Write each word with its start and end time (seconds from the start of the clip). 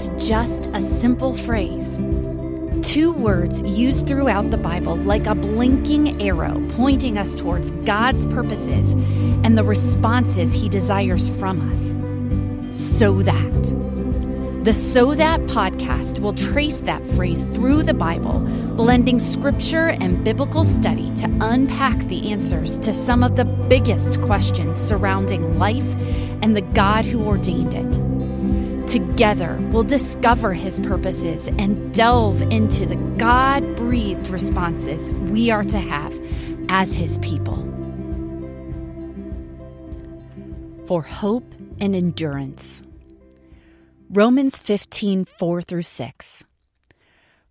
it's 0.00 0.26
just 0.26 0.64
a 0.68 0.80
simple 0.80 1.36
phrase. 1.36 1.86
Two 2.80 3.12
words 3.12 3.60
used 3.60 4.06
throughout 4.06 4.50
the 4.50 4.56
Bible 4.56 4.96
like 4.96 5.26
a 5.26 5.34
blinking 5.34 6.22
arrow 6.22 6.58
pointing 6.70 7.18
us 7.18 7.34
towards 7.34 7.70
God's 7.84 8.24
purposes 8.28 8.92
and 9.44 9.58
the 9.58 9.62
responses 9.62 10.54
He 10.54 10.70
desires 10.70 11.28
from 11.28 11.68
us. 11.68 12.98
So 12.98 13.20
that. 13.20 14.64
The 14.64 14.72
So 14.72 15.14
That 15.14 15.40
podcast 15.40 16.20
will 16.20 16.34
trace 16.34 16.76
that 16.76 17.06
phrase 17.08 17.42
through 17.52 17.82
the 17.82 17.92
Bible, 17.92 18.38
blending 18.76 19.18
scripture 19.18 19.88
and 19.88 20.24
biblical 20.24 20.64
study 20.64 21.14
to 21.16 21.26
unpack 21.42 21.98
the 22.06 22.30
answers 22.30 22.78
to 22.78 22.94
some 22.94 23.22
of 23.22 23.36
the 23.36 23.44
biggest 23.44 24.22
questions 24.22 24.78
surrounding 24.78 25.58
life 25.58 25.94
and 26.42 26.56
the 26.56 26.62
God 26.62 27.04
who 27.04 27.26
ordained 27.26 27.74
it. 27.74 28.09
Together, 28.90 29.56
we'll 29.70 29.84
discover 29.84 30.52
his 30.52 30.80
purposes 30.80 31.46
and 31.46 31.94
delve 31.94 32.42
into 32.50 32.84
the 32.84 32.96
God 33.18 33.76
breathed 33.76 34.26
responses 34.30 35.12
we 35.30 35.48
are 35.48 35.62
to 35.62 35.78
have 35.78 36.12
as 36.68 36.96
his 36.96 37.16
people. 37.18 37.54
For 40.88 41.02
hope 41.02 41.54
and 41.78 41.94
endurance. 41.94 42.82
Romans 44.10 44.58
15, 44.58 45.24
4 45.24 45.62
through 45.62 45.82
6. 45.82 46.44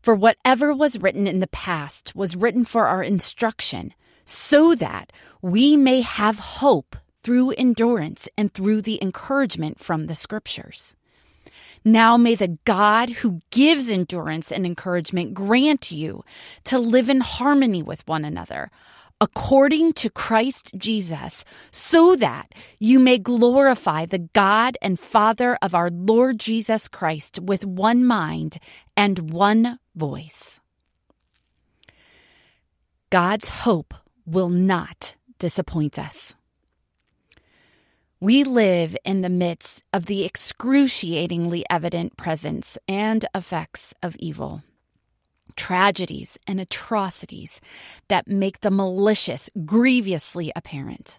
For 0.00 0.14
whatever 0.14 0.72
was 0.72 0.98
written 0.98 1.26
in 1.26 1.40
the 1.40 1.48
past 1.48 2.16
was 2.16 2.34
written 2.34 2.64
for 2.64 2.86
our 2.86 3.02
instruction, 3.02 3.92
so 4.24 4.74
that 4.76 5.12
we 5.42 5.76
may 5.76 6.00
have 6.00 6.38
hope 6.38 6.96
through 7.22 7.50
endurance 7.50 8.26
and 8.38 8.54
through 8.54 8.80
the 8.80 8.98
encouragement 9.02 9.78
from 9.78 10.06
the 10.06 10.14
scriptures. 10.14 10.96
Now 11.86 12.16
may 12.16 12.34
the 12.34 12.58
God 12.64 13.10
who 13.10 13.42
gives 13.52 13.88
endurance 13.88 14.50
and 14.50 14.66
encouragement 14.66 15.34
grant 15.34 15.92
you 15.92 16.24
to 16.64 16.80
live 16.80 17.08
in 17.08 17.20
harmony 17.20 17.80
with 17.80 18.06
one 18.08 18.24
another 18.24 18.72
according 19.20 19.92
to 19.94 20.10
Christ 20.10 20.72
Jesus, 20.76 21.44
so 21.70 22.16
that 22.16 22.52
you 22.80 22.98
may 22.98 23.18
glorify 23.18 24.04
the 24.04 24.18
God 24.18 24.76
and 24.82 24.98
Father 24.98 25.56
of 25.62 25.74
our 25.74 25.88
Lord 25.88 26.38
Jesus 26.38 26.88
Christ 26.88 27.38
with 27.40 27.64
one 27.64 28.04
mind 28.04 28.58
and 28.96 29.30
one 29.30 29.78
voice. 29.94 30.60
God's 33.10 33.48
hope 33.48 33.94
will 34.26 34.50
not 34.50 35.14
disappoint 35.38 35.98
us. 35.98 36.34
We 38.20 38.44
live 38.44 38.96
in 39.04 39.20
the 39.20 39.28
midst 39.28 39.82
of 39.92 40.06
the 40.06 40.24
excruciatingly 40.24 41.64
evident 41.68 42.16
presence 42.16 42.78
and 42.88 43.24
effects 43.34 43.92
of 44.02 44.16
evil 44.16 44.62
tragedies 45.56 46.38
and 46.46 46.60
atrocities 46.60 47.60
that 48.08 48.28
make 48.28 48.60
the 48.60 48.70
malicious 48.70 49.50
grievously 49.64 50.52
apparent. 50.54 51.18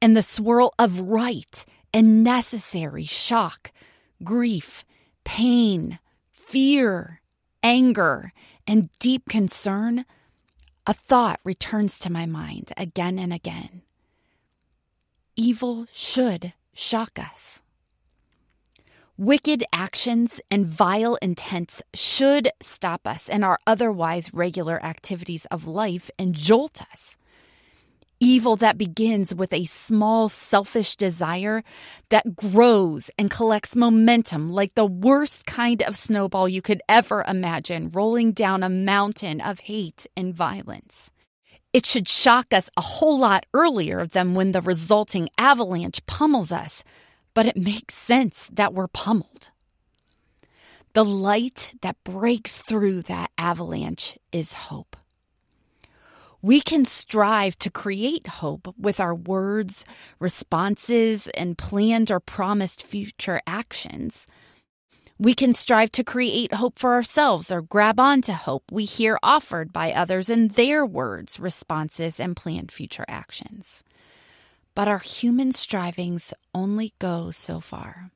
And 0.00 0.16
the 0.16 0.22
swirl 0.22 0.72
of 0.78 0.98
right 0.98 1.64
and 1.92 2.24
necessary 2.24 3.04
shock, 3.04 3.70
grief, 4.24 4.84
pain, 5.24 5.98
fear, 6.30 7.20
anger, 7.62 8.32
and 8.66 8.90
deep 8.98 9.28
concern, 9.28 10.04
a 10.86 10.94
thought 10.94 11.40
returns 11.44 11.98
to 12.00 12.10
my 12.10 12.26
mind 12.26 12.72
again 12.76 13.18
and 13.18 13.32
again. 13.32 13.82
Evil 15.40 15.86
should 15.92 16.52
shock 16.74 17.16
us. 17.16 17.60
Wicked 19.16 19.62
actions 19.72 20.40
and 20.50 20.66
vile 20.66 21.14
intents 21.22 21.80
should 21.94 22.50
stop 22.60 23.06
us 23.06 23.28
in 23.28 23.44
our 23.44 23.60
otherwise 23.64 24.34
regular 24.34 24.84
activities 24.84 25.44
of 25.44 25.64
life 25.64 26.10
and 26.18 26.34
jolt 26.34 26.82
us. 26.90 27.16
Evil 28.18 28.56
that 28.56 28.78
begins 28.78 29.32
with 29.32 29.52
a 29.52 29.64
small 29.66 30.28
selfish 30.28 30.96
desire 30.96 31.62
that 32.08 32.34
grows 32.34 33.08
and 33.16 33.30
collects 33.30 33.76
momentum 33.76 34.50
like 34.50 34.74
the 34.74 34.86
worst 34.86 35.46
kind 35.46 35.84
of 35.84 35.96
snowball 35.96 36.48
you 36.48 36.60
could 36.60 36.82
ever 36.88 37.24
imagine 37.28 37.90
rolling 37.90 38.32
down 38.32 38.64
a 38.64 38.68
mountain 38.68 39.40
of 39.40 39.60
hate 39.60 40.04
and 40.16 40.34
violence. 40.34 41.12
It 41.72 41.86
should 41.86 42.08
shock 42.08 42.52
us 42.52 42.70
a 42.76 42.80
whole 42.80 43.18
lot 43.18 43.46
earlier 43.54 44.06
than 44.06 44.34
when 44.34 44.52
the 44.52 44.62
resulting 44.62 45.28
avalanche 45.38 46.04
pummels 46.06 46.50
us 46.50 46.82
but 47.38 47.46
it 47.46 47.56
makes 47.56 47.94
sense 47.94 48.50
that 48.52 48.74
we're 48.74 48.88
pummeled. 48.88 49.50
The 50.92 51.04
light 51.04 51.72
that 51.82 52.02
breaks 52.02 52.62
through 52.62 53.02
that 53.02 53.30
avalanche 53.38 54.18
is 54.32 54.52
hope. 54.54 54.96
We 56.42 56.60
can 56.60 56.84
strive 56.84 57.56
to 57.60 57.70
create 57.70 58.26
hope 58.26 58.74
with 58.76 58.98
our 58.98 59.14
words, 59.14 59.84
responses, 60.18 61.28
and 61.28 61.56
planned 61.56 62.10
or 62.10 62.18
promised 62.18 62.82
future 62.82 63.40
actions. 63.46 64.26
We 65.20 65.34
can 65.34 65.52
strive 65.52 65.90
to 65.92 66.04
create 66.04 66.54
hope 66.54 66.78
for 66.78 66.94
ourselves 66.94 67.50
or 67.50 67.60
grab 67.60 67.98
onto 67.98 68.32
hope 68.32 68.70
we 68.70 68.84
hear 68.84 69.18
offered 69.20 69.72
by 69.72 69.92
others 69.92 70.28
in 70.28 70.48
their 70.48 70.86
words, 70.86 71.40
responses, 71.40 72.20
and 72.20 72.36
planned 72.36 72.70
future 72.70 73.04
actions. 73.08 73.82
But 74.76 74.86
our 74.86 75.00
human 75.00 75.50
strivings 75.50 76.32
only 76.54 76.92
go 77.00 77.32
so 77.32 77.58
far. 77.58 78.12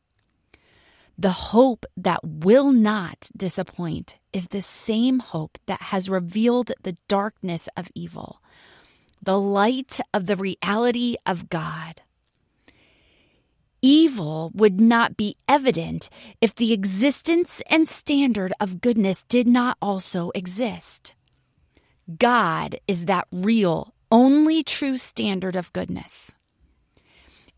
The 1.18 1.32
hope 1.32 1.86
that 1.96 2.20
will 2.22 2.70
not 2.70 3.30
disappoint 3.36 4.18
is 4.32 4.48
the 4.48 4.62
same 4.62 5.18
hope 5.18 5.58
that 5.66 5.82
has 5.82 6.08
revealed 6.08 6.70
the 6.84 6.96
darkness 7.08 7.68
of 7.76 7.90
evil, 7.96 8.40
the 9.20 9.38
light 9.40 9.98
of 10.14 10.26
the 10.26 10.36
reality 10.36 11.16
of 11.26 11.48
God. 11.48 12.02
Evil 13.84 14.52
would 14.54 14.80
not 14.80 15.16
be 15.16 15.36
evident 15.48 16.08
if 16.40 16.54
the 16.54 16.72
existence 16.72 17.60
and 17.68 17.88
standard 17.88 18.52
of 18.60 18.80
goodness 18.80 19.24
did 19.24 19.48
not 19.48 19.76
also 19.82 20.30
exist. 20.36 21.14
God 22.16 22.78
is 22.86 23.06
that 23.06 23.26
real, 23.32 23.92
only 24.08 24.62
true 24.62 24.98
standard 24.98 25.56
of 25.56 25.72
goodness. 25.72 26.30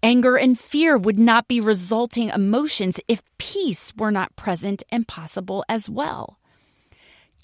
Anger 0.02 0.36
and 0.36 0.58
fear 0.58 0.96
would 0.96 1.18
not 1.18 1.46
be 1.46 1.60
resulting 1.60 2.30
emotions 2.30 2.98
if 3.06 3.22
peace 3.36 3.92
were 3.94 4.10
not 4.10 4.34
present 4.34 4.82
and 4.90 5.06
possible 5.06 5.62
as 5.68 5.90
well. 5.90 6.38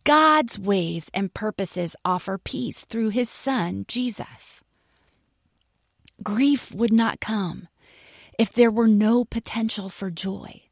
God's 0.04 0.58
ways 0.58 1.10
and 1.12 1.34
purposes 1.34 1.94
offer 2.02 2.38
peace 2.38 2.86
through 2.86 3.10
his 3.10 3.28
Son, 3.28 3.84
Jesus. 3.88 4.62
Grief 6.22 6.72
would 6.74 6.92
not 6.92 7.20
come 7.20 7.69
if 8.40 8.54
there 8.54 8.70
were 8.70 8.88
no 8.88 9.22
potential 9.22 9.90
for 9.90 10.10
joy. 10.10 10.62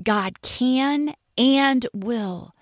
God 0.00 0.40
can 0.42 1.12
and 1.36 1.84
will 1.92 2.54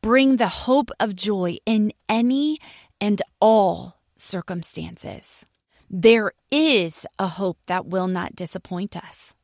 bring 0.00 0.36
the 0.36 0.46
hope 0.46 0.92
of 1.00 1.16
joy 1.16 1.56
in 1.66 1.92
any 2.08 2.60
and 3.00 3.20
all 3.40 3.96
circumstances. 4.16 5.44
There 5.90 6.30
is 6.52 7.04
a 7.18 7.26
hope 7.26 7.58
that 7.66 7.86
will 7.86 8.06
not 8.06 8.36
disappoint 8.36 8.96
us. 8.96 9.34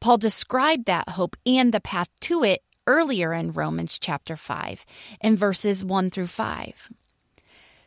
Paul 0.00 0.16
described 0.16 0.86
that 0.86 1.10
hope 1.10 1.36
and 1.44 1.74
the 1.74 1.80
path 1.80 2.08
to 2.22 2.42
it 2.42 2.62
earlier 2.86 3.34
in 3.34 3.52
Romans 3.52 3.98
chapter 3.98 4.34
5 4.34 4.86
in 5.20 5.36
verses 5.36 5.84
1 5.84 6.08
through 6.08 6.28
5. 6.28 6.88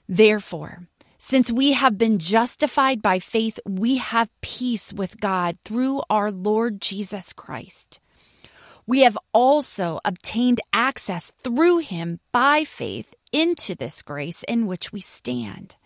Therefore, 0.07 0.87
since 1.27 1.51
we 1.51 1.71
have 1.71 1.97
been 1.97 2.19
justified 2.19 3.01
by 3.01 3.17
faith, 3.17 3.59
we 3.65 3.97
have 3.97 4.29
peace 4.41 4.93
with 4.93 5.19
God 5.19 5.57
through 5.65 6.03
our 6.07 6.31
Lord 6.31 6.79
Jesus 6.79 7.33
Christ. 7.33 7.99
We 8.85 8.99
have 8.99 9.17
also 9.33 9.99
obtained 10.05 10.61
access 10.71 11.31
through 11.43 11.79
him 11.79 12.19
by 12.31 12.63
faith 12.63 13.15
into 13.31 13.73
this 13.73 14.03
grace 14.03 14.43
in 14.43 14.67
which 14.67 14.93
we 14.93 14.99
stand 14.99 15.77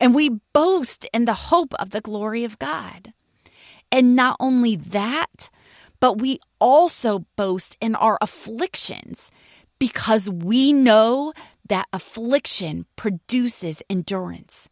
and 0.00 0.14
we 0.14 0.40
boast 0.54 1.04
in 1.12 1.26
the 1.26 1.52
hope 1.52 1.74
of 1.74 1.90
the 1.90 2.00
glory 2.00 2.44
of 2.44 2.58
God. 2.58 3.12
And 3.90 4.16
not 4.16 4.38
only 4.40 4.76
that, 4.76 5.50
but 6.00 6.16
we 6.16 6.40
also 6.58 7.26
boast 7.36 7.76
in 7.82 7.94
our 7.94 8.16
afflictions 8.22 9.30
because 9.78 10.30
we 10.30 10.72
know 10.72 11.34
that 11.68 11.88
affliction 11.92 12.86
produces 12.96 13.82
endurance. 13.88 14.68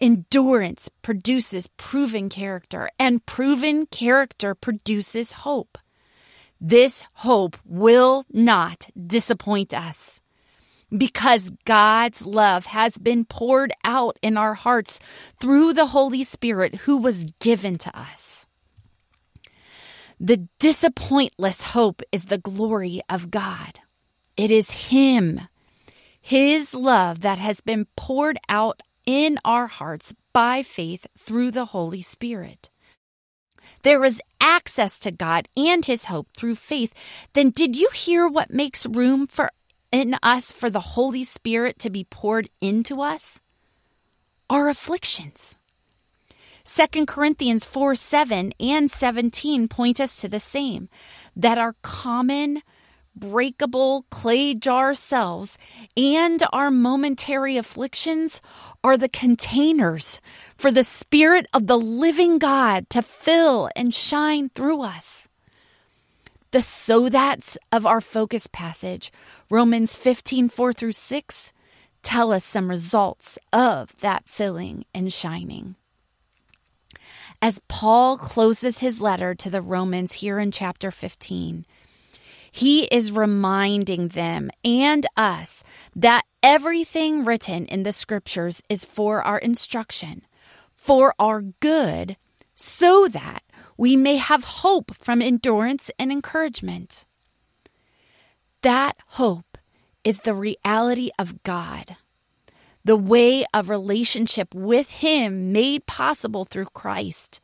Endurance 0.00 0.90
produces 1.02 1.66
proven 1.76 2.28
character, 2.28 2.88
and 2.98 3.24
proven 3.26 3.86
character 3.86 4.54
produces 4.54 5.32
hope. 5.32 5.78
This 6.60 7.06
hope 7.14 7.56
will 7.64 8.24
not 8.30 8.88
disappoint 9.06 9.74
us 9.74 10.20
because 10.96 11.50
God's 11.64 12.22
love 12.24 12.66
has 12.66 12.98
been 12.98 13.24
poured 13.24 13.72
out 13.84 14.18
in 14.22 14.36
our 14.36 14.54
hearts 14.54 15.00
through 15.40 15.72
the 15.72 15.86
Holy 15.86 16.24
Spirit 16.24 16.74
who 16.74 16.98
was 16.98 17.32
given 17.40 17.78
to 17.78 17.98
us. 17.98 18.46
The 20.20 20.48
disappointless 20.58 21.62
hope 21.62 22.02
is 22.12 22.26
the 22.26 22.38
glory 22.38 23.00
of 23.08 23.30
God. 23.30 23.80
It 24.36 24.50
is 24.50 24.70
Him, 24.70 25.40
His 26.26 26.72
love 26.72 27.20
that 27.20 27.38
has 27.38 27.60
been 27.60 27.86
poured 27.98 28.38
out 28.48 28.80
in 29.04 29.38
our 29.44 29.66
hearts 29.66 30.14
by 30.32 30.62
faith 30.62 31.06
through 31.18 31.50
the 31.50 31.66
Holy 31.66 32.00
Spirit. 32.00 32.70
There 33.82 34.02
is 34.02 34.22
access 34.40 34.98
to 35.00 35.10
God 35.10 35.48
and 35.54 35.84
His 35.84 36.04
hope 36.04 36.28
through 36.34 36.54
faith. 36.54 36.94
Then, 37.34 37.50
did 37.50 37.76
you 37.76 37.90
hear 37.92 38.26
what 38.26 38.50
makes 38.50 38.86
room 38.86 39.26
for 39.26 39.50
in 39.92 40.16
us 40.22 40.50
for 40.50 40.70
the 40.70 40.96
Holy 40.96 41.24
Spirit 41.24 41.78
to 41.80 41.90
be 41.90 42.04
poured 42.04 42.48
into 42.58 43.02
us? 43.02 43.38
Our 44.48 44.70
afflictions. 44.70 45.56
2 46.64 47.04
Corinthians 47.04 47.66
4 47.66 47.94
7 47.96 48.54
and 48.58 48.90
17 48.90 49.68
point 49.68 50.00
us 50.00 50.16
to 50.22 50.30
the 50.30 50.40
same 50.40 50.88
that 51.36 51.58
our 51.58 51.76
common 51.82 52.62
breakable 53.16 54.04
clay 54.10 54.54
jar 54.54 54.94
selves 54.94 55.56
and 55.96 56.42
our 56.52 56.70
momentary 56.70 57.56
afflictions 57.56 58.40
are 58.82 58.96
the 58.96 59.08
containers 59.08 60.20
for 60.56 60.70
the 60.70 60.84
Spirit 60.84 61.46
of 61.52 61.66
the 61.66 61.78
living 61.78 62.38
God 62.38 62.88
to 62.90 63.02
fill 63.02 63.68
and 63.76 63.94
shine 63.94 64.50
through 64.50 64.82
us. 64.82 65.28
The 66.50 66.62
so 66.62 67.08
that's 67.08 67.58
of 67.72 67.86
our 67.86 68.00
focus 68.00 68.46
passage, 68.46 69.12
Romans 69.50 69.96
15 69.96 70.48
4 70.48 70.72
through 70.72 70.92
6, 70.92 71.52
tell 72.02 72.32
us 72.32 72.44
some 72.44 72.70
results 72.70 73.38
of 73.52 73.96
that 74.00 74.28
filling 74.28 74.84
and 74.94 75.12
shining. 75.12 75.74
As 77.42 77.60
Paul 77.68 78.16
closes 78.16 78.78
his 78.78 79.00
letter 79.00 79.34
to 79.34 79.50
the 79.50 79.60
Romans 79.60 80.14
here 80.14 80.38
in 80.38 80.50
chapter 80.50 80.90
15, 80.90 81.66
he 82.54 82.84
is 82.84 83.10
reminding 83.10 84.06
them 84.10 84.48
and 84.64 85.04
us 85.16 85.64
that 85.96 86.24
everything 86.40 87.24
written 87.24 87.66
in 87.66 87.82
the 87.82 87.92
scriptures 87.92 88.62
is 88.68 88.84
for 88.84 89.20
our 89.22 89.38
instruction, 89.38 90.22
for 90.76 91.16
our 91.18 91.42
good, 91.42 92.16
so 92.54 93.08
that 93.08 93.42
we 93.76 93.96
may 93.96 94.18
have 94.18 94.44
hope 94.44 94.94
from 94.94 95.20
endurance 95.20 95.90
and 95.98 96.12
encouragement. 96.12 97.04
That 98.62 98.98
hope 99.08 99.58
is 100.04 100.20
the 100.20 100.34
reality 100.34 101.10
of 101.18 101.42
God 101.42 101.96
the 102.84 102.96
way 102.96 103.44
of 103.54 103.70
relationship 103.70 104.54
with 104.54 104.90
Him 104.90 105.52
made 105.52 105.86
possible 105.86 106.44
through 106.44 106.66
Christ, 106.66 107.40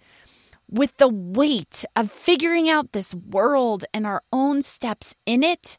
with 0.70 0.96
the 0.98 1.08
weight 1.08 1.84
of 1.96 2.10
figuring 2.10 2.68
out 2.68 2.92
this 2.92 3.14
world 3.14 3.84
and 3.92 4.06
our 4.06 4.22
own 4.32 4.62
steps 4.62 5.14
in 5.26 5.42
it 5.42 5.76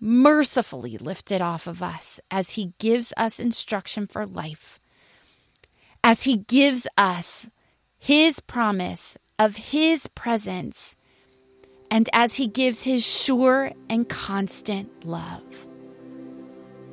mercifully 0.00 0.96
lifted 0.98 1.42
off 1.42 1.66
of 1.66 1.82
us 1.82 2.20
as 2.30 2.50
He 2.50 2.74
gives 2.78 3.12
us 3.16 3.40
instruction 3.40 4.06
for 4.06 4.26
life, 4.26 4.78
as 6.02 6.22
He 6.22 6.36
gives 6.36 6.86
us 6.96 7.46
His 7.98 8.40
promise 8.40 9.16
of 9.38 9.56
His 9.56 10.06
presence, 10.08 10.94
and 11.90 12.08
as 12.12 12.34
He 12.34 12.46
gives 12.46 12.82
His 12.82 13.04
sure 13.04 13.72
and 13.88 14.08
constant 14.08 15.06
love. 15.06 15.66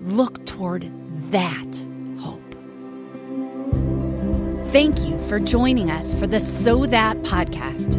Look 0.02 0.46
toward 0.46 0.90
that. 1.32 1.91
Thank 4.72 5.06
you 5.06 5.20
for 5.28 5.38
joining 5.38 5.92
us 5.92 6.14
for 6.14 6.28
the 6.28 6.40
So 6.40 6.86
That 6.86 7.18
podcast. 7.24 7.98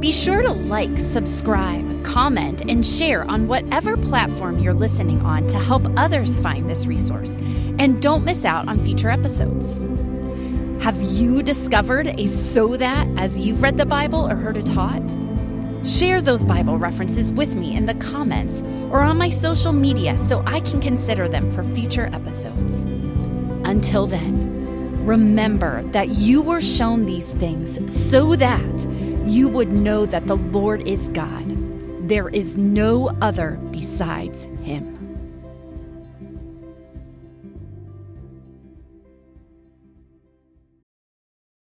Be 0.00 0.10
sure 0.10 0.42
to 0.42 0.50
like, 0.50 0.98
subscribe, 0.98 2.04
comment, 2.04 2.62
and 2.62 2.84
share 2.84 3.22
on 3.30 3.46
whatever 3.46 3.96
platform 3.96 4.58
you're 4.58 4.74
listening 4.74 5.20
on 5.20 5.46
to 5.46 5.56
help 5.56 5.84
others 5.96 6.36
find 6.38 6.68
this 6.68 6.86
resource. 6.86 7.36
And 7.78 8.02
don't 8.02 8.24
miss 8.24 8.44
out 8.44 8.66
on 8.66 8.82
future 8.82 9.08
episodes. 9.08 9.78
Have 10.82 11.00
you 11.00 11.44
discovered 11.44 12.08
a 12.08 12.26
so 12.26 12.76
that 12.76 13.06
as 13.16 13.38
you've 13.38 13.62
read 13.62 13.78
the 13.78 13.86
Bible 13.86 14.28
or 14.28 14.34
heard 14.34 14.56
it 14.56 14.66
taught? 14.66 15.16
Share 15.86 16.20
those 16.20 16.42
Bible 16.42 16.76
references 16.76 17.30
with 17.30 17.54
me 17.54 17.76
in 17.76 17.86
the 17.86 17.94
comments 17.94 18.62
or 18.90 19.02
on 19.02 19.16
my 19.16 19.30
social 19.30 19.72
media 19.72 20.18
so 20.18 20.42
I 20.44 20.58
can 20.58 20.80
consider 20.80 21.28
them 21.28 21.52
for 21.52 21.62
future 21.62 22.10
episodes. 22.12 22.82
Until 23.64 24.08
then, 24.08 24.53
remember 25.04 25.82
that 25.92 26.08
you 26.10 26.42
were 26.42 26.60
shown 26.60 27.06
these 27.06 27.30
things 27.32 27.78
so 28.10 28.34
that 28.36 28.86
you 29.26 29.48
would 29.48 29.72
know 29.72 30.06
that 30.06 30.26
the 30.26 30.36
Lord 30.36 30.86
is 30.86 31.08
God. 31.10 31.44
There 32.08 32.28
is 32.28 32.56
no 32.56 33.16
other 33.20 33.58
besides 33.70 34.44
Him. 34.62 34.93